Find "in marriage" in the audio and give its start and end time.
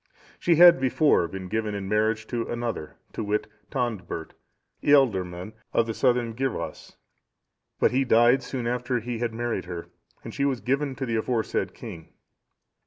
1.75-2.25